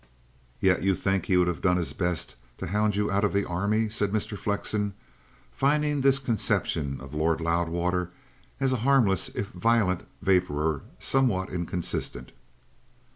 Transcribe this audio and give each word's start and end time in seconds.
"Yet 0.59 0.81
you 0.81 0.95
think 0.95 1.21
that 1.21 1.27
he 1.27 1.37
would 1.37 1.47
have 1.47 1.61
done 1.61 1.77
his 1.77 1.93
best 1.93 2.35
to 2.57 2.65
hound 2.65 2.95
you 2.95 3.11
out 3.11 3.23
of 3.23 3.33
the 3.33 3.45
Army?" 3.45 3.87
said 3.87 4.11
Mr. 4.11 4.35
Flexen, 4.35 4.95
finding 5.51 6.01
this 6.01 6.17
conception 6.17 6.99
of 6.99 7.13
Lord 7.13 7.39
Loudwater 7.39 8.09
as 8.59 8.73
a 8.73 8.77
harmless, 8.77 9.29
if 9.29 9.49
violent, 9.49 10.07
vapourer 10.23 10.81
somewhat 10.97 11.51
inconsistent. 11.51 12.31